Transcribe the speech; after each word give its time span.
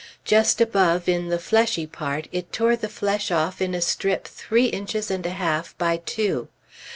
Just 0.25 0.59
above, 0.59 1.07
in 1.07 1.27
the 1.27 1.37
fleshy 1.37 1.85
part, 1.85 2.27
it 2.31 2.51
tore 2.51 2.75
the 2.75 2.89
flesh 2.89 3.29
off 3.29 3.61
in 3.61 3.75
a 3.75 3.81
strip 3.81 4.25
three 4.27 4.65
inches 4.65 5.11
and 5.11 5.23
a 5.27 5.37
half 5.37 5.77
by 5.77 5.97
two. 5.97 6.47